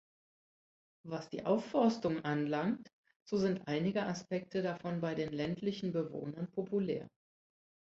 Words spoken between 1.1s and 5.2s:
die Aufforstung anlangt, so sind einige Aspekte davon bei